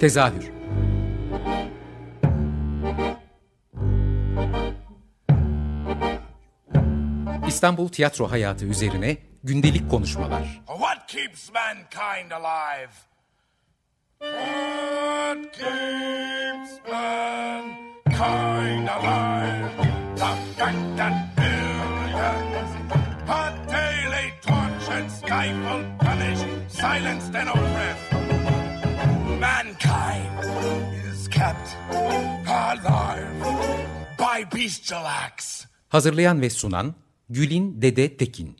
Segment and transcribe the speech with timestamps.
[0.00, 0.50] Tezahür
[7.48, 10.62] İstanbul tiyatro hayatı üzerine gündelik konuşmalar.
[10.66, 12.90] What keeps mankind alive?
[14.20, 19.70] What keeps mankind alive?
[20.16, 22.72] The fact that billions
[23.28, 28.03] are daily tortured, stifled, punished, silenced, and oppressed.
[34.54, 35.64] Bestial acts.
[35.88, 36.94] Hazırlayan ve sunan
[37.30, 38.56] Gülin Dede Tekin.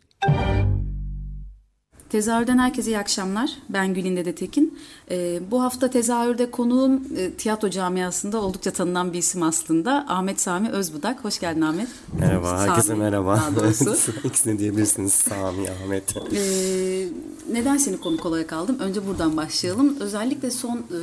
[2.09, 3.51] Tezahürden herkese iyi akşamlar.
[3.69, 4.79] Ben Gülin Dede Tekin.
[5.11, 10.05] Ee, bu hafta tezahürde konuğum e, tiyatro camiasında oldukça tanınan bir isim aslında.
[10.09, 11.25] Ahmet Sami Özbudak.
[11.25, 11.89] Hoş geldin Ahmet.
[12.19, 13.37] Merhaba, Sami, herkese merhaba.
[13.37, 13.97] daha doğrusu.
[14.25, 16.17] İkisini diyebilirsiniz Sami, Ahmet.
[16.17, 17.09] Ee,
[17.55, 18.79] neden seni konuk olarak aldım?
[18.79, 19.97] Önce buradan başlayalım.
[20.01, 20.99] Özellikle son e,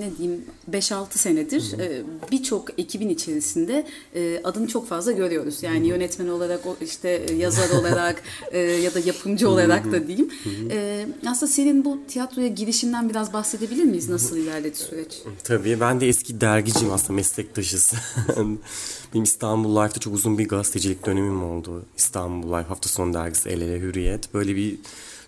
[0.00, 5.62] ne diyeyim 5-6 senedir e, birçok ekibin içerisinde e, adını çok fazla görüyoruz.
[5.62, 10.30] Yani yönetmen olarak, işte yazar olarak e, ya da yapımcı olarak da diyeyim.
[10.70, 14.08] E, aslında senin bu tiyatroya girişinden biraz bahsedebilir miyiz?
[14.08, 15.22] Nasıl ilerledi süreç?
[15.44, 17.92] Tabii ben de eski dergiciyim aslında meslektaşız.
[19.14, 21.84] Benim İstanbul Life'da çok uzun bir gazetecilik dönemim oldu.
[21.96, 24.34] İstanbul Life hafta sonu dergisi El Ele Hürriyet.
[24.34, 24.78] Böyle bir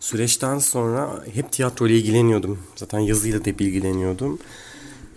[0.02, 2.58] süreçten sonra hep tiyatro ile ilgileniyordum.
[2.76, 4.38] Zaten yazıyla da hep ilgileniyordum.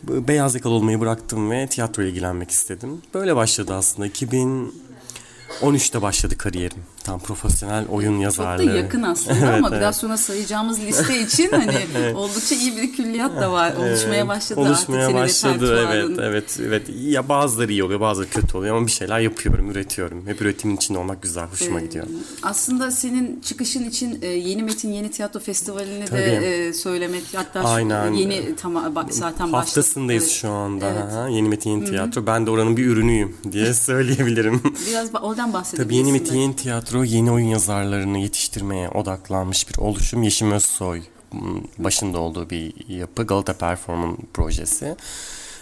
[0.03, 3.01] Beyaz yakalı olmayı bıraktım ve tiyatro ile ilgilenmek istedim.
[3.13, 4.07] Böyle başladı aslında.
[4.07, 6.83] 2013'te başladı kariyerim.
[7.05, 8.63] Tam profesyonel oyun yazarlığı.
[8.63, 9.77] Çok da yakın aslında Evet, ama evet.
[9.79, 13.73] biraz sonra sayacağımız liste için hani oldukça iyi bir külliyat da var.
[13.75, 18.75] Oluşmaya başladı Oluşmaya artık başladı evet evet evet ya bazıları iyi oluyor bazıları kötü oluyor
[18.77, 22.05] ama bir şeyler yapıyorum üretiyorum hep üretimin içinde olmak güzel hoşuma Ee, gidiyor.
[22.43, 26.19] Aslında senin çıkışın için e, Yeni Metin Yeni Tiyatro Festivali'ni Tabii.
[26.19, 28.13] de söylemek hatta Aynen.
[28.13, 30.35] yeni tam ba- zaten Haftasındayız başladı.
[30.39, 31.13] şu anda Evet.
[31.13, 33.73] ha, Yeni Metin Yeni Tiyatro ben de oranın bir ürünüyüm diye
[34.05, 34.61] söyleyebilirim.
[34.89, 35.83] Biraz oradan bahsedebilirsin.
[35.83, 36.35] Tabii Yeni Metin.
[36.37, 40.23] Yeni Tiyatro yeni oyun yazarlarını yetiştirmeye odaklanmış bir oluşum.
[40.23, 41.01] Yeşim Özsoy
[41.33, 41.39] m,
[41.77, 44.95] başında olduğu bir yapı Galata Perform'un projesi.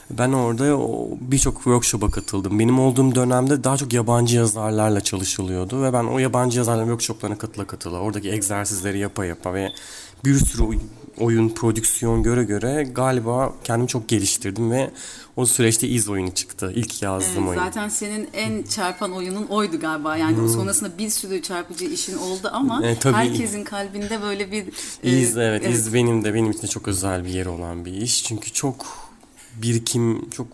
[0.09, 0.77] Ben orada
[1.31, 2.59] birçok workshop'a katıldım.
[2.59, 7.67] Benim olduğum dönemde daha çok yabancı yazarlarla çalışılıyordu ve ben o yabancı yazarların workshoplarına katıla
[7.67, 9.69] katıla oradaki egzersizleri yapa yapa ve
[10.25, 10.63] bir sürü
[11.17, 14.91] oyun, prodüksiyon göre göre galiba kendimi çok geliştirdim ve
[15.35, 16.71] o süreçte iz oyunu çıktı.
[16.75, 17.59] İlk yazdığım Evet, oyun.
[17.59, 20.17] zaten senin en çarpan oyunun oydu galiba.
[20.17, 22.85] Yani sonrasında bir sürü çarpıcı işin oldu ama Hmm.
[22.85, 23.15] E, tabii.
[23.15, 24.65] herkesin kalbinde böyle bir
[25.03, 27.91] e, İz evet, iz benim de benim için de çok özel bir yeri olan bir
[27.93, 28.23] iş.
[28.23, 28.85] Çünkü çok
[29.61, 30.47] birikim çok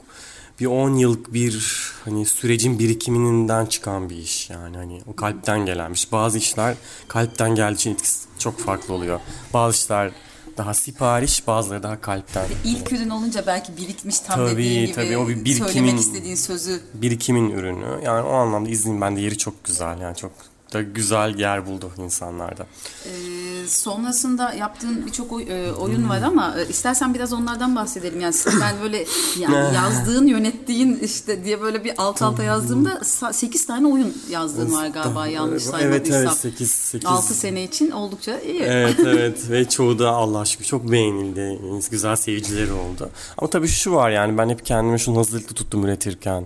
[0.59, 5.89] bir 10 yıllık bir hani sürecin birikiminden çıkan bir iş yani hani o kalpten gelen
[5.91, 6.11] bir iş.
[6.11, 6.75] Bazı işler
[7.07, 9.19] kalpten geldiği için etkisi çok farklı oluyor.
[9.53, 10.11] Bazı işler
[10.59, 12.45] daha sipariş, bazıları daha kalpten.
[12.65, 16.35] İlk ürün olunca belki birikmiş tam Tabii, dediğin gibi tabii, o bir birikimin- söylemek istediğin
[16.35, 17.99] sözü Birikimin ürünü.
[18.03, 20.01] Yani o anlamda izin bende yeri çok güzel.
[20.01, 20.31] Yani çok
[20.73, 22.67] da güzel yer buldu insanlarda.
[23.05, 28.21] Ee, sonrasında yaptığın birçok oy- e, oyun var ama e, istersen biraz onlardan bahsedelim.
[28.21, 29.05] Yani ben böyle
[29.39, 33.03] yani yazdığın, yönettiğin işte diye böyle bir alt alta yazdığımda
[33.33, 36.21] 8 tane oyun yazdığın var galiba yanlış Evet saymadıysam.
[36.21, 38.61] evet 8 8 6 sene için oldukça iyi.
[38.61, 41.59] Evet evet ve çoğu da Allah aşkına çok beğenildi.
[41.91, 43.09] Güzel seyircileri oldu.
[43.37, 46.45] Ama tabii şu var yani ben hep kendimi şunu hazırlıklı tuttum üretirken.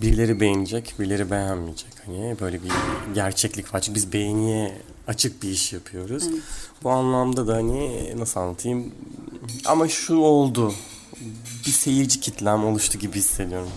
[0.00, 1.92] Birileri beğenecek, birileri beğenmeyecek.
[2.06, 2.70] Hani böyle bir
[3.14, 3.80] gerçeklik var.
[3.80, 6.24] Çünkü biz beğeniye açık bir iş yapıyoruz.
[6.82, 8.94] Bu anlamda da hani nasıl anlatayım?
[9.66, 10.74] Ama şu oldu.
[11.66, 13.68] Bir seyirci kitlem oluştu gibi hissediyorum.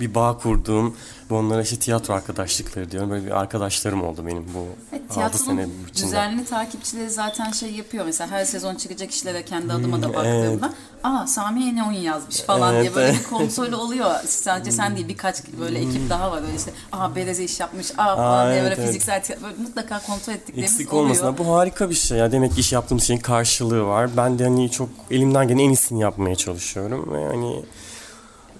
[0.00, 0.96] Bir bağ kurduğum
[1.30, 3.10] ve onlara işte tiyatro arkadaşlıkları diyorum.
[3.10, 6.06] Böyle bir arkadaşlarım oldu benim bu Evet, altı sene tiyatronun içinde.
[6.06, 8.04] düzenli takipçileri zaten şey yapıyor.
[8.04, 10.72] Mesela her sezon çıkacak işlere kendi adıma da baktığımda
[11.04, 13.20] aa Sami yeni oyun yazmış falan Evet, diye böyle evet.
[13.20, 14.10] bir kontrol oluyor.
[14.26, 16.42] Sadece sen değil birkaç böyle ekip daha var.
[16.42, 18.86] Böyle işte aa Bereze iş yapmış aa falan Aa, diye evet, böyle evet.
[18.86, 21.04] fiziksel tiyatro böyle mutlaka kontrol ettiklerimiz Eksik oluyor.
[21.04, 21.34] olmasın.
[21.38, 22.32] Bu harika bir şey ya.
[22.32, 24.10] Demek ki iş yaptığım şeyin karşılığı var.
[24.16, 27.12] Ben de hani çok elimden gelen en iyisini yapmaya çalışıyorum.
[27.14, 27.62] Ve hani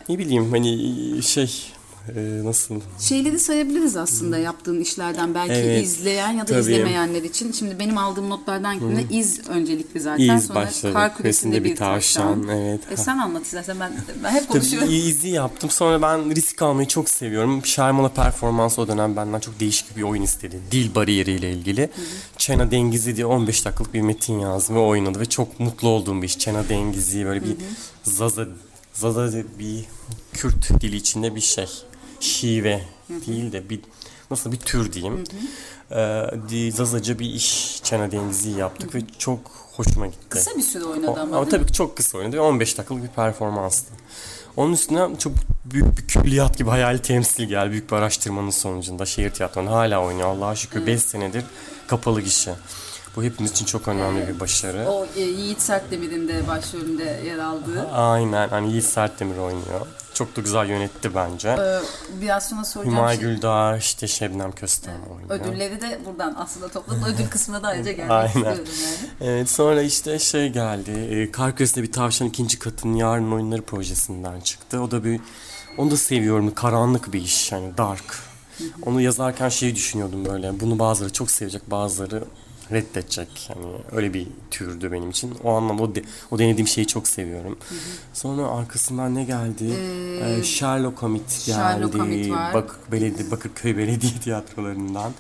[0.08, 1.72] ne bileyim hani şey
[2.16, 6.60] e, nasıl Şeyleri sayabiliriz aslında yaptığın işlerden belki Evet, izleyen ya da tabii.
[6.60, 7.52] izlemeyenler için.
[7.52, 10.36] Şimdi benim aldığım notlardan yine iz öncelikli zaten.
[10.36, 10.92] İz Sonra başladı.
[10.92, 12.48] kar küresinde bir tavşan.
[12.48, 12.80] Evet.
[12.90, 13.92] E sen anlat istersen ben,
[14.24, 14.88] ben hep Tabii konuşuyorum.
[14.92, 15.70] izi yaptım.
[15.70, 17.64] Sonra ben risk almayı çok seviyorum.
[17.64, 20.60] Sherman'a performans o dönem benden çok değişik bir oyun istedi.
[20.70, 21.90] Dil bariyeriyle ilgili.
[22.38, 26.26] Çena Dengizi diye 15 dakikalık bir metin yazdım ve oynadı ve çok mutlu olduğum bir
[26.26, 26.38] iş.
[26.38, 27.56] Çena Dengizi böyle bir
[28.02, 28.46] Zaza
[28.92, 29.84] Zaza bir
[30.32, 31.66] Kürt dili içinde bir şey.
[32.20, 32.82] Şive
[33.26, 33.80] değil de bir
[34.30, 35.24] nasıl bir tür diyeyim.
[35.90, 39.40] Ee, Zazaca bir iş Çena Dengizi yaptık ve çok
[39.72, 40.28] hoşuma gitti.
[40.28, 43.08] Kısa bir süre oynadı ama, ama tabii ki çok kısa oynadı ve 15 dakikalık bir
[43.08, 43.92] performanstı.
[44.56, 45.32] Onun üstüne çok
[45.64, 47.70] büyük bir külliyat gibi hayali temsil geldi.
[47.70, 50.28] Büyük bir araştırmanın sonucunda şehir tiyatronu hala oynuyor.
[50.28, 51.44] Allah'a şükür 5 senedir
[51.86, 52.54] kapalı gişe.
[53.16, 54.88] Bu hepimiz için çok önemli bir başarı.
[54.88, 57.88] O e, Yiğit Sertdemir'in de başrolünde yer aldığı.
[57.92, 59.86] Aynen hani Yiğit Sertdemir oynuyor.
[60.18, 61.48] Çok da güzel yönetti bence.
[61.48, 61.80] Ee,
[62.20, 62.96] biraz sonra soracağım.
[62.96, 65.30] Hümay şey- Güldağ işte Şebnem Köstem oynuyor.
[65.30, 67.04] Ödülleri de buradan aslında topladım.
[67.04, 68.28] Ödül kısmına da ayrıca gelmek Aynen.
[68.28, 69.10] istiyorum yani.
[69.20, 70.90] Evet sonra işte şey geldi.
[70.90, 74.80] E, Kar Küresi'nde bir tavşan ikinci katın yarın oyunları projesinden çıktı.
[74.80, 75.20] O da bir
[75.78, 76.54] onu da seviyorum.
[76.54, 78.18] Karanlık bir iş yani dark.
[78.86, 80.60] Onu yazarken şeyi düşünüyordum böyle.
[80.60, 82.24] Bunu bazıları çok sevecek, bazıları
[82.72, 83.50] reddedecek.
[83.50, 85.34] Yani öyle bir türdü benim için.
[85.44, 87.58] O anlamda o, de- o denediğim şeyi çok seviyorum.
[88.14, 89.74] Sonra arkasından ne geldi?
[90.22, 91.56] Ee, Sherlock Hamit geldi.
[91.58, 92.54] Sherlock Hamit var.
[92.54, 95.12] Bak, belediye, Bakırköy Belediye Tiyatrolarından.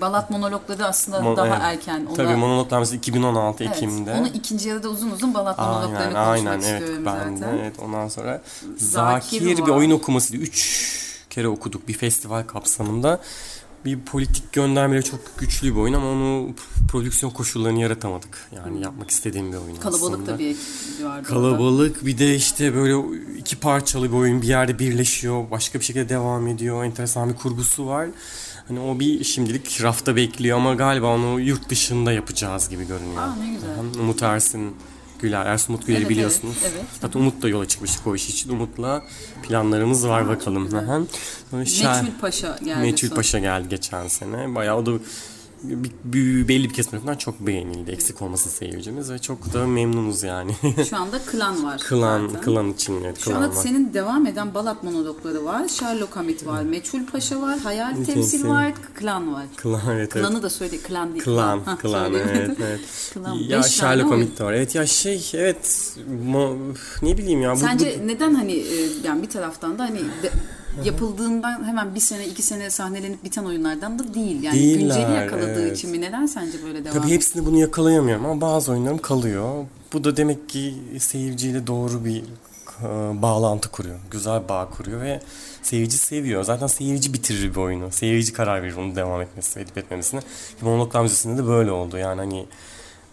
[0.00, 1.58] Balat monologları aslında Mon- daha evet.
[1.60, 2.06] erken.
[2.06, 4.12] Ona, Tabii monologlar mesela 2016 evet, Ekim'de.
[4.12, 7.78] Onu ikinci yarıda uzun uzun Balat monologlarını Aynen konuşmak aynen evet istiyorum ben de evet
[7.78, 8.42] ondan sonra
[8.76, 10.92] Zakir Zakir, bir oyun okuması üç
[11.30, 13.20] kere okuduk bir festival kapsamında
[13.84, 16.50] bir politik göndermeleri çok güçlü bir oyun ama onu
[16.88, 20.26] prodüksiyon koşullarını yaratamadık yani yapmak istediğim bir oyun Kalabalık aslında.
[20.34, 20.56] da bir vardı.
[21.04, 21.22] orada.
[21.22, 26.08] Kalabalık bir de işte böyle iki parçalı bir oyun bir yerde birleşiyor başka bir şekilde
[26.08, 28.08] devam ediyor enteresan bir kurgusu var.
[28.68, 33.22] Hani o bir şimdilik rafta bekliyor ama galiba onu yurt dışında yapacağız gibi görünüyor.
[33.22, 34.00] Aa, ne güzel.
[34.00, 34.74] Umut Ersin
[35.22, 36.56] Güler, Ersun Umut Güler'i Evet, biliyorsunuz.
[36.62, 36.84] evet, evet.
[37.00, 38.50] Zaten Umut da yola çıkmıştık o iş için.
[38.50, 39.02] Umut'la
[39.42, 40.68] planlarımız var bakalım.
[41.52, 42.80] Şer- Meçhul Paşa geldi.
[42.80, 43.10] Meçhul.
[43.10, 44.54] Paşa geldi geçen sene.
[44.54, 44.92] Bayağı o da
[46.04, 47.90] belli bir kesim tarafından çok beğenildi.
[47.90, 50.52] Eksik olmasın seyircimiz ve çok da memnunuz yani.
[50.90, 51.78] Şu anda Klan var.
[51.88, 52.40] klan, zaten.
[52.42, 53.62] klan için evet Şu klan anda var.
[53.62, 55.68] senin devam eden Balat monologları var.
[55.68, 56.62] Sherlock Hamit var.
[56.62, 57.58] Meçhul Paşa var.
[57.58, 58.48] Hayal temsil Temsil.
[58.48, 58.72] var.
[58.94, 59.44] Klan var.
[59.56, 60.26] Klan evet evet.
[60.26, 60.76] Klanı da söyle.
[60.78, 61.24] Klan değil.
[61.24, 62.40] Klan, klan söyleyemedim.
[62.40, 62.80] evet evet.
[63.14, 63.34] Klan.
[63.34, 64.10] Ya Sherlock.
[64.10, 64.52] Hamit de var.
[64.52, 65.92] Evet ya şey evet
[66.26, 67.52] mo- ne bileyim ya.
[67.54, 70.32] Bu, Sence bu- neden hani e, yani bir taraftan da hani de-
[70.84, 74.42] yapıldığından hemen bir sene iki sene sahnelenip biten oyunlardan da değil.
[74.42, 75.78] Yani Değiller, günceli yakaladığı evet.
[75.78, 76.00] için mi?
[76.00, 79.66] Neden sence böyle devam Tabii hepsini bunu yakalayamıyorum ama bazı oyunlarım kalıyor.
[79.92, 82.22] Bu da demek ki seyirciyle doğru bir
[82.82, 83.98] e, bağlantı kuruyor.
[84.10, 85.20] Güzel bağ kuruyor ve
[85.62, 86.44] seyirci seviyor.
[86.44, 87.90] Zaten seyirci bitirir bir oyunu.
[87.90, 90.20] Seyirci karar verir onun devam etmesi, edip etmemesine.
[90.60, 91.98] Monologlar Müzesi'nde de böyle oldu.
[91.98, 92.46] Yani hani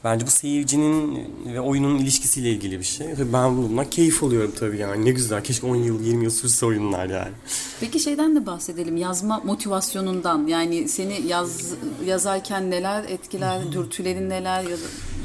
[0.03, 3.15] bence bu seyircinin ve oyunun ilişkisiyle ilgili bir şey.
[3.15, 5.05] Tabii ben bundan keyif alıyorum tabii yani.
[5.05, 5.43] Ne güzel.
[5.43, 7.31] Keşke 10 yıl, 20 yıl sürse oyunlar yani.
[7.79, 8.97] Peki şeyden de bahsedelim.
[8.97, 10.47] Yazma motivasyonundan.
[10.47, 11.73] Yani seni yaz
[12.05, 14.77] yazarken neler etkiler, dürtülerin neler ya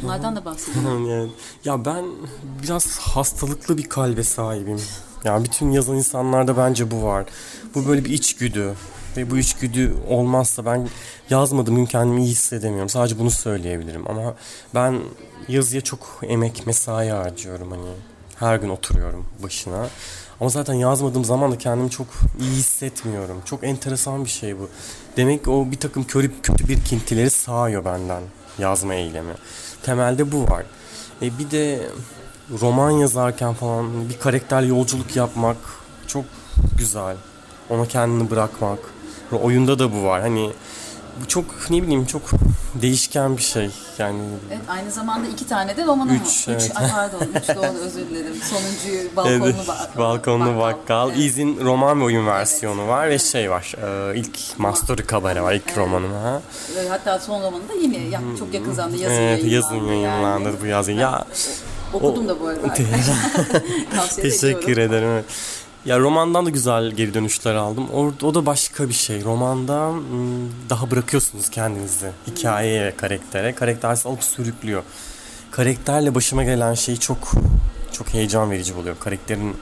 [0.02, 0.84] bunlardan da bahsedelim.
[1.14, 1.30] Yani,
[1.64, 2.04] ya ben
[2.62, 4.80] biraz hastalıklı bir kalbe sahibim.
[5.24, 7.26] Ya bütün yazan insanlarda bence bu var.
[7.74, 8.74] Bu böyle bir içgüdü.
[9.16, 10.88] Ve bu içgüdü olmazsa ben
[11.30, 12.88] yazmadığım gün kendimi iyi hissedemiyorum.
[12.88, 14.10] Sadece bunu söyleyebilirim.
[14.10, 14.34] Ama
[14.74, 15.00] ben
[15.48, 17.70] yazıya çok emek, mesai harcıyorum.
[17.70, 17.90] Hani
[18.36, 19.88] her gün oturuyorum başına.
[20.40, 22.06] Ama zaten yazmadığım zaman da kendimi çok
[22.40, 23.42] iyi hissetmiyorum.
[23.44, 24.68] Çok enteresan bir şey bu.
[25.16, 28.22] Demek ki o bir takım kötü, kötü birikintileri sağıyor benden
[28.58, 29.32] yazma eylemi.
[29.82, 30.64] Temelde bu var.
[31.22, 31.80] E bir de
[32.60, 35.56] roman yazarken falan bir karakterle yolculuk yapmak
[36.06, 36.24] çok
[36.78, 37.16] güzel.
[37.70, 38.78] Ona kendini bırakmak.
[39.34, 40.20] Ve Oyunda da bu var.
[40.20, 40.50] Hani
[41.22, 42.22] bu çok ne bileyim çok
[42.74, 43.70] değişken bir şey.
[43.98, 44.20] Yani
[44.50, 46.56] Evet, aynı zamanda iki tane de roman Üç, ama.
[46.56, 46.70] evet.
[46.70, 48.34] Üç, ay pardon, üç doğru özür dilerim.
[48.42, 51.08] Sonuncuyu balkonlu, Evet, ba- balkonlu bakkal.
[51.10, 51.18] Evet.
[51.18, 53.74] İzin roman ve oyun versiyonu var ve şey var.
[54.12, 56.42] E, ilk Master Kabare var ilk romanım ha.
[56.84, 59.54] Ee, Hatta son romanı da yeni, ya, çok yakın zamanda yazın Evet yayınlandı.
[59.54, 60.56] yazın yayınlandı yani.
[60.62, 60.92] bu yazın.
[60.92, 61.24] Ya
[61.92, 62.74] Okudum O- da bu arada.
[64.16, 64.80] Teşekkür ediyorum.
[64.94, 65.08] ederim.
[65.08, 65.24] evet.
[65.86, 67.88] Ya romandan da güzel geri dönüşler aldım.
[67.94, 69.24] O, o da başka bir şey.
[69.24, 70.00] Romanda hmm,
[70.70, 73.54] daha bırakıyorsunuz kendinizi hikayeye ve karaktere.
[73.54, 74.82] Karakter alıp sürüklüyor.
[75.50, 77.32] Karakterle başıma gelen şey çok
[77.92, 78.96] çok heyecan verici buluyor.
[79.00, 79.56] Karakterin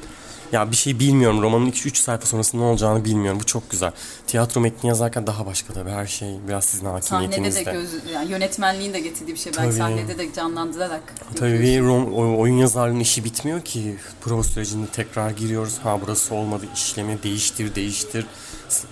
[0.53, 1.43] ya bir şey bilmiyorum.
[1.43, 3.41] Romanın 2-3 sayfa sonrasında ne olacağını bilmiyorum.
[3.41, 3.93] Bu çok güzel.
[4.27, 5.91] Tiyatro metni yazarken daha başka tabii.
[5.91, 7.67] Her şey biraz sizin Sahnede hakimiyetinizde.
[7.67, 9.53] de göz, yani yönetmenliğin de getirdiği bir şey.
[9.53, 9.79] Belki Tabii.
[9.79, 11.03] sahnede de canlandırarak
[11.37, 13.97] Tabii rom- oyun yazarlığının işi bitmiyor ki.
[14.21, 15.79] Prova sürecinde tekrar giriyoruz.
[15.83, 18.27] Ha burası olmadı işlemi değiştir değiştir.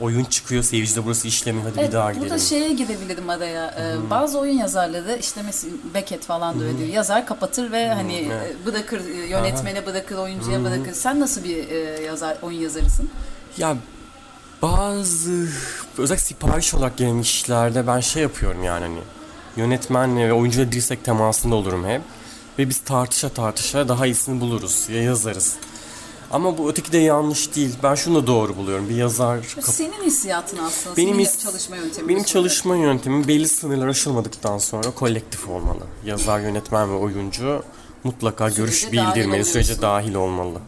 [0.01, 2.29] Oyun çıkıyor seyirci de burası işlemi hadi Evet, bir daha gidelim.
[2.31, 3.75] burada şeye gidebilirim araya.
[3.81, 6.89] Ee, Bazı oyun yazarları işte mesela Beckett falan da öyle diyor.
[6.89, 10.93] Yazar kapatır ve hani e, bırakır e, yönetmene bırakır, oyuncuya bırakır.
[10.93, 13.11] Sen nasıl bir e, yazar oyun yazarısın?
[13.59, 13.77] Ya
[14.63, 15.49] bazı
[15.99, 18.99] özellikle sipariş olarak gelen işlerde ben şey yapıyorum yani hani
[19.57, 22.03] yönetmenle ve oyuncuyla dirsek temasında olurum hep.
[22.59, 25.55] Ve biz tartışa tartışa daha iyisini buluruz ya yazarız.
[26.31, 27.75] Ama bu öteki de yanlış değil.
[27.83, 28.89] Ben şunu da doğru buluyorum.
[28.89, 30.97] Bir yazar senin hissiyatın aslında.
[30.97, 32.09] benim senin his- çalışma yöntemin.
[32.09, 35.81] benim çalışma yöntemim belli sınırlar aşılmadıktan sonra kolektif olmalı.
[36.05, 37.63] Yazar, yönetmen ve oyuncu
[38.05, 40.59] mutlaka görüş bildirmeli, sürece dahil olmalı.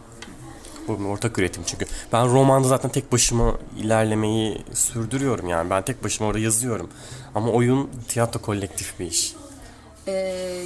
[0.88, 1.86] Bu ortak üretim çünkü.
[2.12, 5.70] Ben romanda zaten tek başıma ilerlemeyi sürdürüyorum yani.
[5.70, 6.90] Ben tek başıma orada yazıyorum.
[7.34, 9.34] Ama oyun, tiyatro kolektif bir iş.
[10.06, 10.12] Ee,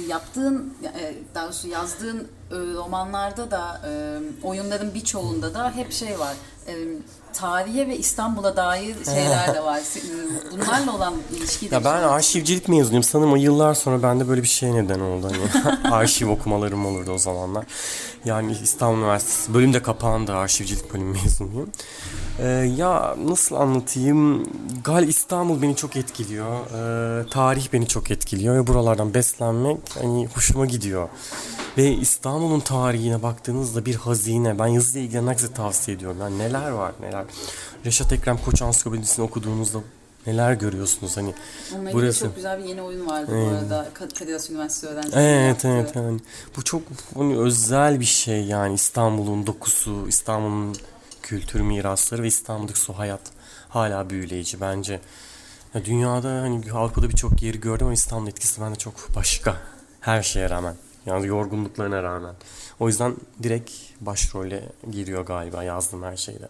[0.07, 3.91] yaptığın, e, daha doğrusu yazdığın e, romanlarda da, e,
[4.43, 6.35] oyunların birçoğunda da hep şey var.
[6.67, 6.73] E,
[7.39, 9.81] tarihe ve İstanbul'a dair şeyler de var.
[10.51, 13.03] Bunlarla olan ilişkiyi de Ya ben arşivcilik mezunuyum.
[13.03, 15.31] Sanırım o yıllar sonra bende böyle bir şey neden oldu.
[15.31, 17.65] Hani arşiv okumalarım olurdu o zamanlar.
[18.25, 20.35] Yani İstanbul Üniversitesi bölüm de kapandı.
[20.35, 21.69] Arşivcilik bölümü mezunuyum.
[22.39, 24.49] Ee, ya nasıl anlatayım?
[24.83, 26.59] Gal İstanbul beni çok etkiliyor.
[26.65, 31.09] Ee, tarih beni çok etkiliyor ve buralardan beslenmek hani hoşuma gidiyor.
[31.77, 34.59] Ve İstanbul'un tarihine baktığınızda bir hazine.
[34.59, 36.17] Ben yazıyla ilgilenen herkese tavsiye ediyorum.
[36.21, 37.25] Yani neler var neler.
[37.85, 39.79] Reşat Ekrem Koç Ansiklopedisini okuduğunuzda
[40.27, 41.33] neler görüyorsunuz hani.
[41.75, 42.19] Onunla burası.
[42.25, 43.89] çok güzel bir yeni oyun vardı bu arada.
[43.93, 45.67] Kad- Kadir Has Üniversitesi öğrencileri Evet yaptı.
[45.67, 46.19] evet yani
[46.57, 46.81] bu çok
[47.15, 50.75] hani özel bir şey yani İstanbul'un dokusu, İstanbul'un
[51.21, 53.21] kültür mirasları ve İstanbul'daki su hayat
[53.69, 54.99] hala büyüleyici bence.
[55.73, 59.57] Ya dünyada hani Avrupa'da birçok yeri gördüm ama İstanbul etkisi bende çok başka.
[60.01, 60.75] Her şeye rağmen.
[61.05, 62.33] Yani yorgunluklarına rağmen.
[62.79, 66.49] O yüzden direkt başrole giriyor galiba yazdığım her şeyde.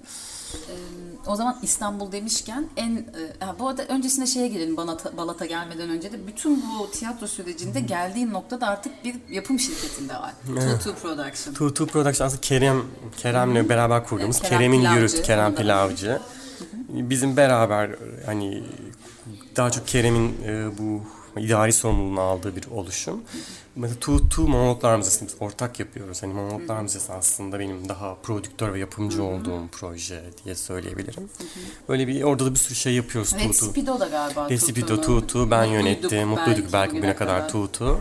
[1.28, 5.90] O zaman İstanbul demişken en e, ha, bu arada öncesinde şeye gelelim Balata, Balat'a gelmeden
[5.90, 10.34] önce de bütün bu tiyatro sürecinde geldiğin noktada artık bir yapım şirketinde var.
[10.46, 11.54] Tutu Production.
[11.54, 12.84] Two Production aslında Kerem
[13.18, 15.56] Kerem'le beraber kurduğumuz Kerem Kerem'in yürüt Kerem.
[15.56, 16.20] Pilavcı.
[16.90, 17.90] Bizim beraber
[18.26, 18.64] hani
[19.56, 21.02] daha çok Kerem'in e, bu
[21.40, 23.22] idari sorumluluğunu aldığı bir oluşum.
[23.76, 26.24] Mesela Two Two Monologlar Müzesi biz ortak yapıyoruz.
[26.24, 31.30] Hani Monologlar Müzesi aslında benim daha prodüktör ve yapımcı olduğum proje diye söyleyebilirim.
[31.90, 33.66] Böyle bir orada da bir sürü şey yapıyoruz Two.
[33.66, 34.50] Recipido da galiba.
[34.50, 35.22] Tutu'nun.
[35.22, 36.28] Tutu ben yönettim.
[36.28, 38.00] Mutluyduk belki bugüne kadar Tutu.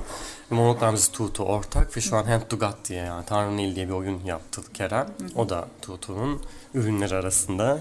[0.50, 3.88] Monologlar Müzesi Tutu ortak ve şu an Hand to God diye yani Tanrı'nın eli diye
[3.88, 5.06] bir oyun yaptı Kerem.
[5.34, 6.42] O da Tutu'nun
[6.74, 7.80] ürünleri arasında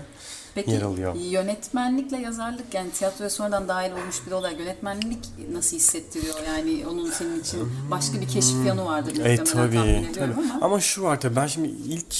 [0.56, 1.16] Peki yer alıyor.
[1.16, 5.20] yönetmenlikle yazarlık yani tiyatroya sonradan dahil olmuş biri olarak yönetmenlik
[5.52, 6.36] nasıl hissettiriyor?
[6.48, 10.34] Yani onun senin için başka bir keşif yanı vardır E tabii, tabii.
[10.34, 10.66] ama.
[10.66, 12.16] Ama şu var tabii ben şimdi ilk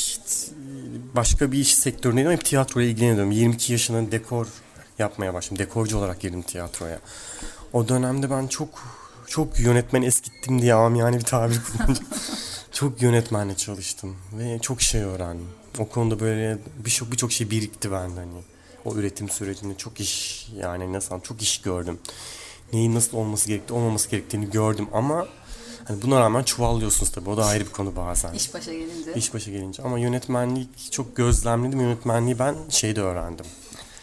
[1.16, 3.32] başka bir iş sektöründeydim hep tiyatroyla ilgileniyorum.
[3.32, 4.48] 22 yaşında dekor
[5.00, 5.60] yapmaya başladım.
[5.60, 7.00] Dekorcu olarak girdim tiyatroya.
[7.74, 8.70] O dönemde ben çok
[9.28, 12.08] çok yönetmen eskittim diye yani bir tabir kullanacağım.
[12.72, 15.48] çok yönetmenle çalıştım ve çok şey öğrendim.
[15.80, 18.42] O konuda böyle birçok birçok şey birikti bende hani.
[18.86, 22.00] O üretim sürecinde çok iş yani nasıl çok iş gördüm.
[22.74, 25.28] Neyin nasıl olması gerektiği olmaması gerektiğini gördüm ama
[25.88, 27.30] hani buna rağmen çuvallıyorsunuz tabii.
[27.30, 28.34] O da ayrı bir konu bazen.
[28.34, 29.14] İş başa gelince.
[29.16, 29.84] İş başa gelince.
[29.84, 31.82] Ama yönetmenlik çok gözlemledim.
[31.82, 33.46] Yönetmenliği ben şeyde öğrendim.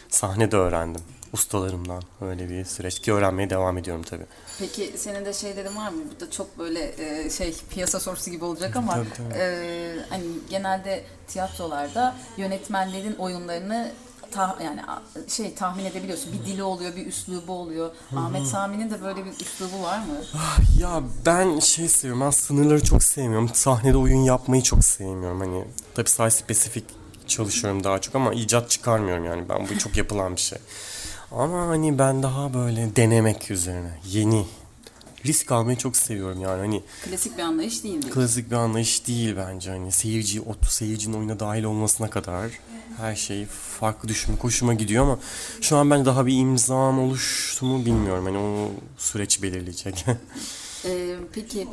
[0.09, 1.01] Sahnede öğrendim.
[1.33, 4.25] Ustalarımdan öyle bir süreç ki öğrenmeye devam ediyorum tabii.
[4.59, 6.01] Peki senin de şeylerin var mı?
[6.15, 9.33] Bu da çok böyle e, şey piyasa sorusu gibi olacak ama Tabii, tabii.
[9.37, 13.91] e, hani genelde tiyatrolarda yönetmenlerin oyunlarını
[14.31, 14.81] ta, yani
[15.27, 16.33] şey tahmin edebiliyorsun.
[16.33, 17.91] Bir dili oluyor, bir üslubu oluyor.
[18.15, 20.41] Ahmet Sami'nin de böyle bir üslubu var mı?
[20.79, 22.21] Ya ben şey seviyorum.
[22.21, 23.49] Ben sınırları çok sevmiyorum.
[23.53, 25.39] Sahnede oyun yapmayı çok sevmiyorum.
[25.39, 26.85] Hani tabii site spesifik
[27.27, 29.49] çalışıyorum daha çok ama icat çıkarmıyorum yani.
[29.49, 30.59] Ben bu çok yapılan bir şey.
[31.37, 33.91] Ama hani ben daha böyle denemek üzerine.
[34.07, 34.45] Yeni.
[35.25, 36.59] Risk almayı çok seviyorum yani.
[36.59, 38.13] Hani Klasik bir anlayış değil diyor.
[38.13, 39.69] klasik bir anlayış değil bence.
[39.71, 42.51] Hani seyirci, otu seyircinin oyuna dahil olmasına kadar
[42.97, 43.45] her şey
[43.79, 45.19] farklı düşünmek hoşuma gidiyor ama
[45.61, 48.25] şu an ben daha bir imzam oluştu mu bilmiyorum.
[48.25, 50.05] Hani o süreç belirleyecek.
[50.85, 51.67] Ee, peki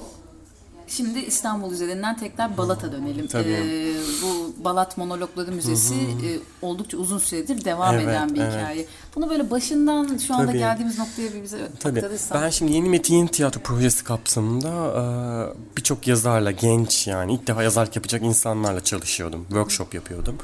[0.90, 3.26] şimdi İstanbul üzerinden tekrar Balat'a dönelim.
[3.26, 3.49] Tabii.
[3.49, 8.52] Ee, bu Balat Monologları Müzesi e, oldukça uzun süredir devam Evet, eden bir evet.
[8.52, 8.87] hikaye.
[9.14, 10.59] Bunu böyle başından şu anda Tabii.
[10.59, 11.99] geldiğimiz noktaya bir bize Tabii.
[11.99, 12.42] aktarırsan.
[12.42, 17.62] Ben şimdi Yeni Metin Yeni Tiyatro projesi kapsamında e, birçok yazarla, genç yani ilk defa
[17.62, 19.44] yazarlık yapacak insanlarla çalışıyordum.
[19.49, 20.37] Workshop yapıyordum.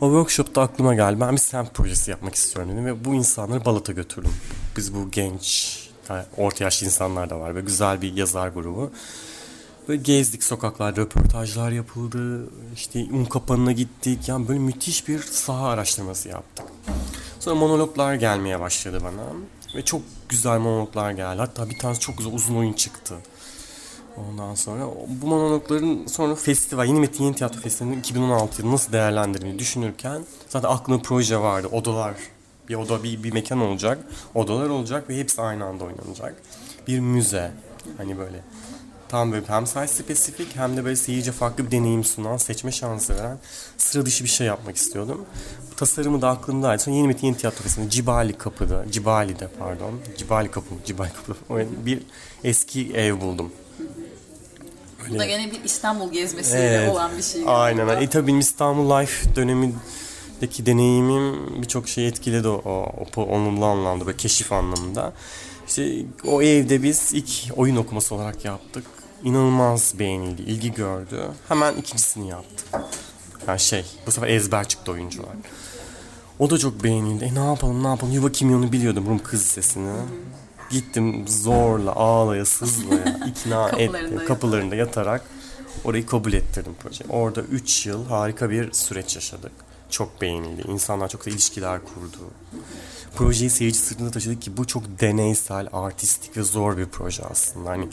[0.00, 1.20] O workshopta aklıma geldi.
[1.20, 4.32] Ben bir semt projesi yapmak istiyorum dedim ve bu insanları Balat'a götürdüm.
[4.76, 5.78] Biz bu genç,
[6.36, 8.90] orta yaşlı insanlar da var ve güzel bir yazar grubu.
[9.88, 12.50] Böyle gezdik sokaklarda, röportajlar yapıldı.
[12.74, 14.28] İşte un kapanına gittik.
[14.28, 16.66] Yani böyle müthiş bir saha araştırması yaptık.
[17.40, 19.22] Sonra monologlar gelmeye başladı bana.
[19.74, 21.38] Ve çok güzel monologlar geldi.
[21.38, 23.14] Hatta bir tanesi çok güzel uzun oyun çıktı.
[24.16, 29.58] Ondan sonra bu monologların sonra festival, Yeni Metin Yeni Tiyatro Festivali'nin 2016 yılı nasıl değerlendirmeyi
[29.58, 31.68] düşünürken zaten aklımda proje vardı.
[31.72, 32.14] Odalar,
[32.68, 33.98] bir oda, bir, bir mekan olacak.
[34.34, 36.34] Odalar olacak ve hepsi aynı anda oynanacak.
[36.86, 37.52] Bir müze,
[37.96, 38.42] hani böyle
[39.08, 43.16] tam böyle hem size spesifik hem de böyle seyirci farklı bir deneyim sunan, seçme şansı
[43.16, 43.38] veren
[43.78, 45.26] sıra dışı bir şey yapmak istiyordum.
[45.72, 46.82] Bu tasarımı da aklımdaydı.
[46.82, 51.36] Sonra Yeni Metin Yeni Tiyatro Cibali Kapı'da, Cibali'de pardon, Cibali Kapı, Cibali Kapı.
[51.86, 52.02] Bir
[52.44, 53.52] eski ev buldum.
[55.10, 56.90] Bu da gene bir İstanbul gezmesiyle Evet.
[56.90, 57.42] olan bir şey.
[57.46, 57.88] Aynen.
[57.88, 64.16] E tabii İstanbul Life dönemindeki deneyimim birçok şey etkiledi o, o, o olumlu anlamda ve
[64.16, 65.12] keşif anlamında.
[65.68, 65.96] İşte
[66.26, 68.84] o evde biz ilk oyun okuması olarak yaptık.
[69.24, 71.22] İnanılmaz beğenildi, ilgi gördü.
[71.48, 72.66] Hemen ikincisini yaptık.
[73.48, 75.36] Yani şey, bu sefer ezber çıktı oyuncular.
[76.38, 77.24] O da çok beğenildi.
[77.24, 78.12] E ne yapalım ne yapalım.
[78.12, 79.96] Yuva kimyonu biliyordum Rum kız sesini.
[80.70, 84.26] Gittim zorla ağlaya sızlaya ikna ettim.
[84.26, 85.22] Kapılarında yatarak
[85.84, 87.10] orayı kabul ettirdim projeyi.
[87.10, 89.52] Orada 3 yıl harika bir süreç yaşadık.
[89.90, 90.62] Çok beğenildi.
[90.68, 92.30] İnsanlar çok da ilişkiler kurdu.
[93.16, 97.70] Projeyi seyirci sırtında taşıdık ki bu çok deneysel, artistik ve zor bir proje aslında.
[97.70, 97.88] Hani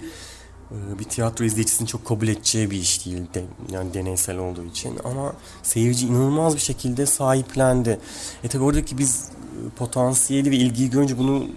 [1.00, 5.34] bir tiyatro izleyicisinin çok kabul edeceği bir iş değil de, yani deneysel olduğu için ama
[5.64, 8.00] seyirci inanılmaz bir şekilde sahiplendi.
[8.44, 11.48] E tabi oradaki biz e, potansiyeli ve ilgiyi görünce bunu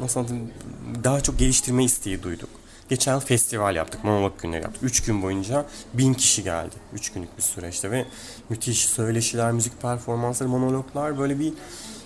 [0.00, 0.50] nasıl anlatayım
[1.04, 2.48] daha çok geliştirme isteği duyduk.
[2.88, 4.82] Geçen yıl festival yaptık, monolog günleri yaptık.
[4.82, 6.74] Üç gün boyunca bin kişi geldi.
[6.94, 8.06] Üç günlük bir süreçte ve
[8.48, 11.52] müthiş söyleşiler, müzik performansları, monologlar böyle bir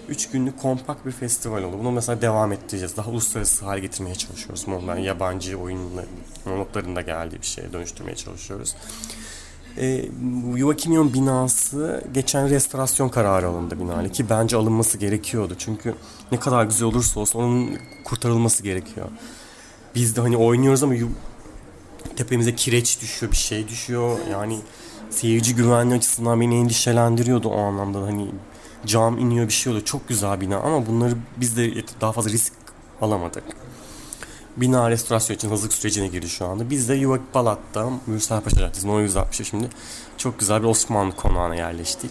[0.09, 1.77] üç günlük kompakt bir festival oldu.
[1.79, 2.97] Bunu mesela devam ettireceğiz.
[2.97, 4.65] Daha uluslararası hale getirmeye çalışıyoruz.
[4.89, 6.07] Yani yabancı oyunları,
[6.45, 8.75] monologların da geldiği bir şeye dönüştürmeye çalışıyoruz.
[9.79, 15.55] E, bu Yuva Kimyon binası geçen restorasyon kararı alındı binayla ki bence alınması gerekiyordu.
[15.59, 15.95] Çünkü
[16.33, 19.07] ne kadar güzel olursa olsun onun kurtarılması gerekiyor.
[19.95, 20.95] Biz de hani oynuyoruz ama
[22.17, 24.19] tepemize kireç düşüyor, bir şey düşüyor.
[24.31, 24.59] Yani
[25.11, 28.03] seyirci güvenliği açısından beni endişelendiriyordu o anlamda.
[28.03, 28.29] Hani
[28.87, 29.85] cam iniyor bir şey oluyor.
[29.85, 32.53] Çok güzel bina ama bunları biz de daha fazla risk
[33.01, 33.45] alamadık.
[34.57, 36.71] Bina restorasyon için hazırlık sürecine girdi şu anda.
[36.71, 39.69] Biz de Yuvak Balat'ta Mürsel Paşa Caddesi'nin 160'a şimdi
[40.17, 42.11] çok güzel bir Osmanlı konağına yerleştik.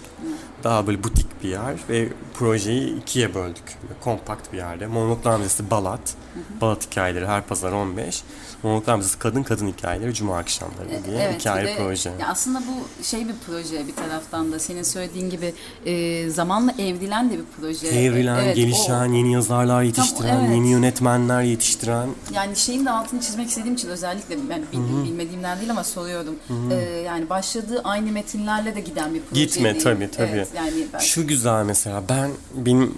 [0.64, 3.64] Daha böyle butik bir yer ve projeyi ikiye böldük.
[3.84, 4.88] Böyle kompakt bir yerde.
[4.88, 6.14] Monologlar Müzesi Balat.
[6.62, 8.24] Balat hikayeleri her pazar 15.
[8.64, 12.10] Monologlar Müzesi Kadın Kadın Hikayeleri Cuma akşamları diye Evet, iki ayrı de- proje.
[12.22, 15.54] Ya aslında bu şey bir proje bir taraftan da senin söylediğin gibi
[15.86, 17.88] e, zamanla evrilen de bir proje.
[17.88, 20.50] Evrilen, Evet, gelişen, o- yeni yazarlar yetiştiren, evet.
[20.56, 25.72] yeni yönetmenler yetiştiren Yani şeyin de altını çizmek istediğim için özellikle ben bil- bilmediğimden değil
[25.72, 26.36] ama soruyorum.
[26.72, 29.84] Ee, yani başladığı aynı metinlerle de giden bir proje Gitme değil.
[29.84, 30.30] tabii tabii.
[30.32, 32.94] Evet, yani ben, Şu güzel mesela ben benim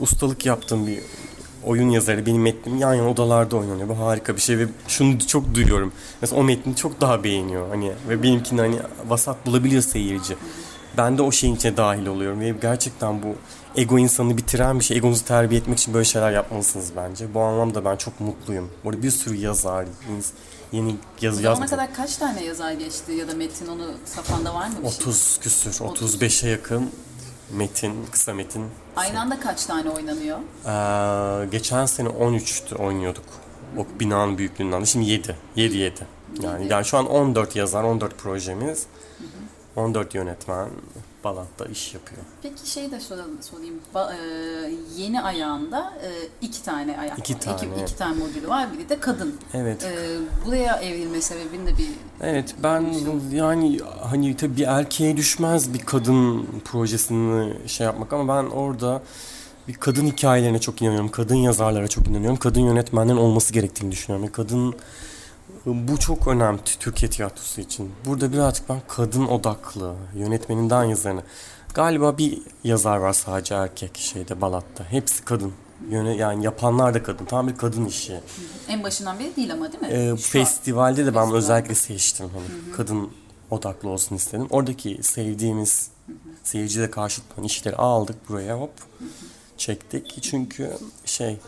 [0.00, 0.98] ustalık yaptığım bir
[1.64, 3.88] oyun yazarı benim metnim yan yana odalarda oynanıyor.
[3.88, 5.92] Bu harika bir şey ve şunu çok duyuyorum.
[6.22, 8.76] Mesela o metni çok daha beğeniyor hani ve benimkini hani
[9.08, 10.36] vasat bulabiliyor seyirci.
[10.96, 13.36] Ben de o şeyin içine dahil oluyorum ve gerçekten bu
[13.76, 14.96] ego insanı bitiren bir şey.
[14.96, 17.34] Egonuzu terbiye etmek için böyle şeyler yapmalısınız bence.
[17.34, 18.70] Bu anlamda ben çok mutluyum.
[18.84, 19.86] Burada bir sürü yazar,
[20.72, 21.70] yeni yazı yazmış.
[21.70, 24.98] kadar kaç tane yazar geçti ya da metin onu safanda var mı bir şey?
[24.98, 26.90] 30 küsür, 35'e yakın
[27.52, 28.66] metin, kısa metin.
[28.96, 30.38] Aynı anda kaç tane oynanıyor?
[30.38, 33.24] Ee, geçen sene 13'tü oynuyorduk.
[33.78, 34.86] O binanın büyüklüğünden de.
[34.86, 35.36] Şimdi 7.
[35.56, 36.06] 7 7.
[36.42, 38.86] Yani, yani şu an 14 yazar, 14 projemiz.
[39.76, 40.68] 14 yönetmen
[41.24, 42.22] Balat'ta iş yapıyor.
[42.42, 43.74] Peki şey de soralım, sorayım.
[43.94, 46.08] Ba- e, yeni ayağında e,
[46.46, 47.40] iki tane ayak İki var.
[47.40, 47.88] tane, İki, evet.
[47.90, 48.72] iki tane modülü var.
[48.72, 49.34] Biri de kadın.
[49.54, 49.84] Evet.
[49.84, 51.88] E, buraya evrilme sebebin de bir
[52.20, 52.86] Evet ben
[53.32, 59.02] yani hani tabii bir erkeğe düşmez bir kadın projesini şey yapmak ama ben orada
[59.68, 61.10] bir kadın hikayelerine çok inanıyorum.
[61.10, 62.36] Kadın yazarlara çok inanıyorum.
[62.38, 64.26] Kadın yönetmenlerin olması gerektiğini düşünüyorum.
[64.28, 64.74] Ve kadın
[65.66, 67.92] bu çok önemli Türkiye tiyatrosu için.
[68.06, 71.22] Burada birazcık ben kadın odaklı yönetmeninden yazarına.
[71.74, 74.84] Galiba bir yazar var sadece erkek şeyde Balat'ta.
[74.84, 75.52] Hepsi kadın.
[75.90, 77.24] Yöne, yani yapanlar da kadın.
[77.24, 78.20] Tam bir kadın işi.
[78.68, 79.88] en başından beri değil ama değil mi?
[79.90, 81.38] Ee, Şu an- festivalde de ben Festival.
[81.38, 82.28] özellikle seçtim.
[82.34, 83.10] Hani kadın
[83.50, 84.46] odaklı olsun istedim.
[84.50, 85.90] Oradaki sevdiğimiz
[86.90, 88.72] karşılık bulan işleri aldık buraya hop
[89.56, 90.18] çektik.
[90.22, 90.70] Çünkü
[91.04, 91.38] şey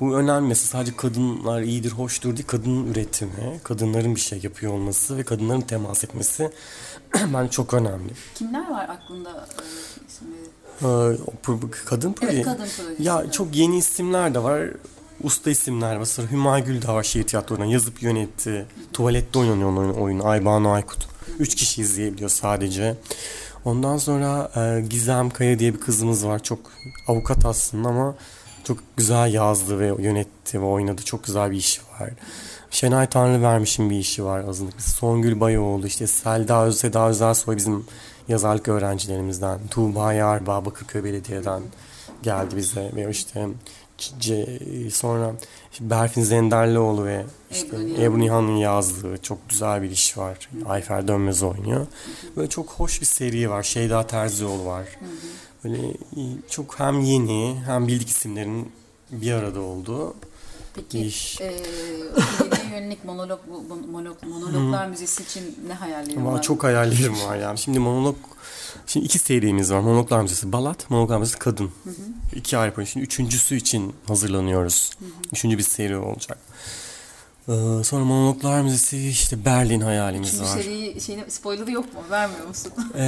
[0.00, 2.46] bu önemli mesela sadece kadınlar iyidir, hoştur değil.
[2.46, 6.50] Kadın üretimi, kadınların bir şey yapıyor olması ve kadınların temas etmesi
[7.34, 8.12] bence çok önemli.
[8.34, 10.56] Kimler var aklında e, isimleri?
[10.82, 12.32] Ee, kadın proje.
[12.32, 13.02] Evet, kadın projesi.
[13.02, 14.62] Ya çok yeni isimler de var.
[15.22, 16.04] Usta isimler var.
[16.04, 17.64] Sonra Hüma Gül de var şehir tiyatrodan.
[17.64, 18.66] Yazıp yönetti.
[18.92, 20.26] Tuvalette oynanıyor onun oyunu.
[20.26, 21.08] Aybanu Aykut.
[21.38, 22.96] Üç kişi izleyebiliyor sadece.
[23.64, 26.42] Ondan sonra e, Gizem Kaya diye bir kızımız var.
[26.42, 26.58] Çok
[27.08, 28.14] avukat aslında ama
[28.66, 31.02] çok güzel yazdı ve yönetti ve oynadı.
[31.02, 32.10] Çok güzel bir işi var.
[32.70, 34.82] Şenay Tanrı vermişim bir işi var azınlık.
[34.82, 37.86] Songül Bayoğlu, işte Selda Öz, Seda Özersoy bizim
[38.28, 39.58] yazarlık öğrencilerimizden.
[39.70, 41.62] Tuğba Yarbağ Bakırköy Belediye'den
[42.22, 43.48] geldi bize ve işte
[44.20, 44.58] C,
[44.92, 45.32] sonra
[45.80, 48.02] Berfin Zenderlioğlu ve işte Ebru Nihan.
[48.02, 50.48] Ebru Nihan'ın yazdığı çok güzel bir iş var.
[50.66, 51.86] Ayfer Dönmez oynuyor.
[52.36, 53.62] Böyle çok hoş bir seri var.
[53.62, 54.86] Şeyda Terzioğlu var.
[55.64, 55.92] Böyle
[56.50, 58.72] çok hem yeni hem bildik isimlerin
[59.10, 60.14] bir arada olduğu
[60.74, 61.40] Peki iş.
[61.40, 63.40] e, ileriye yönelik monolog,
[63.92, 66.42] monolog, monologlar müzesi için ne hayallerin Ama var?
[66.42, 67.58] çok hayallerim var yani.
[67.58, 68.16] Şimdi monolog
[68.86, 69.80] Şimdi iki serimiz var.
[69.80, 71.70] Monologlar Müzesi Balat, Monologlar Müzesi Kadın.
[72.34, 72.90] İki ayrı proje.
[72.90, 74.90] Şimdi üçüncüsü için hazırlanıyoruz.
[75.32, 76.38] Üçüncü bir seri olacak.
[77.48, 80.56] Ee, sonra Monologlar Müzesi işte Berlin hayalimiz Üçüncü var.
[80.56, 82.00] seri şeyine spoiler'ı yok mu?
[82.10, 82.72] Vermiyor musun?
[82.94, 83.02] Ee,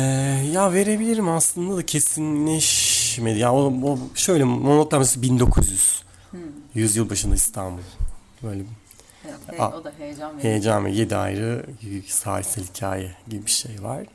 [0.53, 3.39] ya verebilirim aslında da kesinleşmedi.
[3.39, 6.03] Ya o, o şöyle Monologlar Müzesi 1900.
[6.75, 7.83] Yüzyıl başında İstanbul.
[8.43, 8.63] Böyle
[9.49, 10.49] Evet, Aa, o da heyecan verici.
[10.49, 11.67] heyecan ve yedi ayrı
[12.07, 14.07] sahilsel hikaye gibi bir şey var.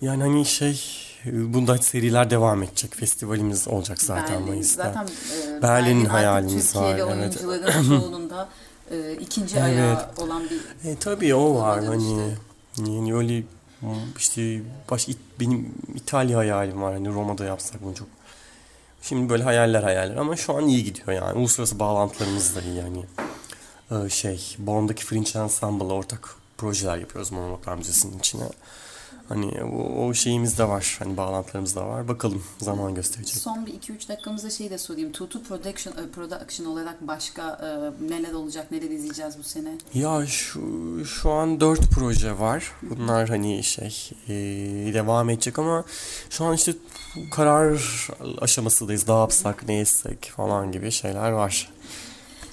[0.00, 0.80] Yani hani şey
[1.24, 2.94] bunda seriler devam edecek.
[2.94, 4.84] Festivalimiz olacak zaten Berlin, Mayıs'ta.
[4.84, 5.06] Zaten
[5.58, 7.36] e, Berlin'in artık hayalimiz Türkiye'li var, evet.
[7.42, 8.30] oyuncuların çoğunun
[8.90, 9.64] e, ikinci Evet.
[9.64, 12.34] ayağı olan bir E, tabii o var hani
[12.78, 13.42] yani öyle
[14.18, 15.08] işte baş
[15.40, 18.08] benim İtalya hayalim var hani Roma'da yapsak bunu çok.
[19.02, 23.04] Şimdi böyle hayaller hayaller ama şu an iyi gidiyor yani uluslararası bağlantılarımız da iyi yani.
[23.90, 28.48] Ee, şey Bonn'daki Fringe Ensemble'la ortak projeler yapıyoruz Monologlar Müzesi'nin içine.
[29.28, 33.36] Hani o, o şeyimiz de var hani bağlantılarımız da var bakalım zaman gösterecek.
[33.36, 35.12] Son bir 2-3 dakikamızda şey de sorayım.
[35.12, 37.68] Tutu Production, e, Production olarak başka e,
[38.10, 39.78] neler olacak, neler izleyeceğiz bu sene?
[39.94, 40.60] Ya şu
[41.04, 42.72] şu an dört proje var.
[42.82, 44.34] Bunlar hani şey e,
[44.94, 45.84] devam edecek ama
[46.30, 46.72] şu an işte
[47.30, 48.08] karar
[48.40, 49.08] aşamasındayız.
[49.08, 51.70] Ne yapsak, ne etsek falan gibi şeyler var.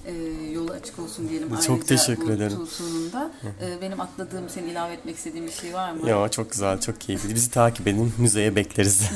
[0.05, 0.13] E,
[0.51, 1.49] yolu açık olsun diyelim.
[1.49, 2.57] Çok Ayrıca teşekkür bu ederim.
[2.65, 3.31] Tutu'nun da.
[3.61, 6.09] E, benim atladığım, senin ilave etmek istediğin bir şey var mı?
[6.09, 7.35] Ya çok güzel, çok keyifli.
[7.35, 9.01] Bizi takip edin, müzeye bekleriz.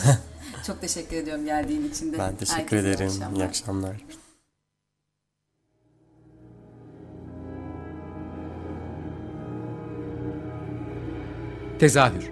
[0.67, 2.17] Çok teşekkür ediyorum geldiğin için de.
[2.19, 3.10] ben teşekkür Herkese iyi ederim.
[3.12, 3.38] akşamlar.
[3.39, 3.95] İyi akşamlar.
[11.80, 12.32] Tezahür